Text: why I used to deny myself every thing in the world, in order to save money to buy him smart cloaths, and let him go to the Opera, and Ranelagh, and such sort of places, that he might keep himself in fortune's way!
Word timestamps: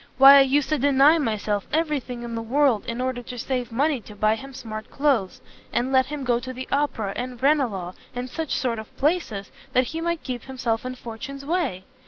why 0.17 0.37
I 0.37 0.41
used 0.41 0.69
to 0.69 0.79
deny 0.79 1.19
myself 1.19 1.67
every 1.71 1.99
thing 1.99 2.23
in 2.23 2.33
the 2.33 2.41
world, 2.41 2.87
in 2.87 2.99
order 2.99 3.21
to 3.21 3.37
save 3.37 3.71
money 3.71 4.01
to 4.01 4.15
buy 4.15 4.33
him 4.33 4.51
smart 4.51 4.89
cloaths, 4.89 5.41
and 5.71 5.91
let 5.91 6.07
him 6.07 6.23
go 6.23 6.39
to 6.39 6.51
the 6.51 6.67
Opera, 6.71 7.13
and 7.15 7.39
Ranelagh, 7.39 7.93
and 8.15 8.27
such 8.27 8.55
sort 8.55 8.79
of 8.79 8.97
places, 8.97 9.51
that 9.73 9.83
he 9.93 10.01
might 10.01 10.23
keep 10.23 10.45
himself 10.45 10.87
in 10.87 10.95
fortune's 10.95 11.45
way! 11.45 11.83